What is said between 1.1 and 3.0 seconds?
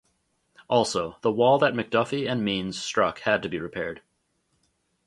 the wall that McDuffie and Means